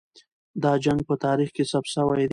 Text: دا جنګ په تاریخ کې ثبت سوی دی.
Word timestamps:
دا 0.63 0.71
جنګ 0.83 0.99
په 1.09 1.15
تاریخ 1.25 1.49
کې 1.55 1.63
ثبت 1.71 1.89
سوی 1.95 2.17
دی. 2.27 2.29